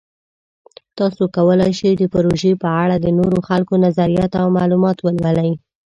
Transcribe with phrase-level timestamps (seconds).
[0.97, 5.51] تاسو کولی شئ د پروژې په اړه د نورو خلکو نظریات او معلومات ولولئ.